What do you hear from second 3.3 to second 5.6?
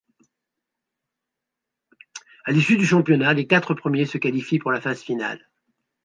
les quatre premiers se qualifient pour la phase finale.